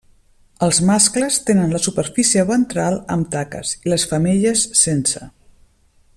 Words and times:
Els 0.67 0.77
mascles 0.89 1.37
tenen 1.49 1.75
la 1.75 1.81
superfície 1.87 2.47
ventral 2.53 2.99
amb 3.17 3.29
taques 3.37 3.75
i 3.83 3.95
les 3.95 4.07
femelles 4.15 4.65
sense. 4.85 5.27